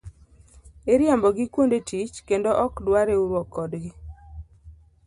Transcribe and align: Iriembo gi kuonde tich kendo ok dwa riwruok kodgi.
Iriembo 0.95 1.29
gi 1.35 1.45
kuonde 1.53 1.79
tich 1.89 2.15
kendo 2.27 2.49
ok 2.65 2.73
dwa 2.85 2.99
riwruok 3.07 3.47
kodgi. 3.55 3.89